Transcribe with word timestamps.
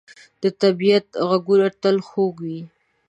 د 0.41 0.43
طبیعت 0.61 1.05
ږغونه 1.29 1.67
تل 1.81 1.97
خوږ 2.07 2.35
وي. 2.45 2.61